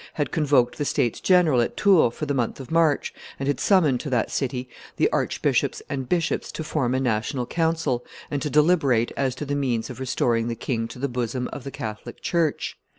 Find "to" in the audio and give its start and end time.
3.99-4.09, 6.51-6.63, 8.41-8.49, 9.35-9.45, 10.87-10.97